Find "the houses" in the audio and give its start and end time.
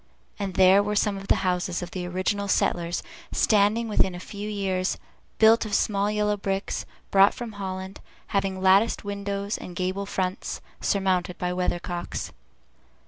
1.27-1.83